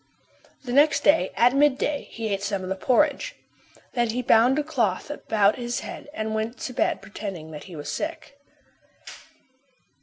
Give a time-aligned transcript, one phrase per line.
[0.65, 3.35] The next day, at midday, he ate some more of the porridge.
[3.93, 7.75] Then he bound a cloth about his head and went to bed pretending that he
[7.75, 8.39] was sick.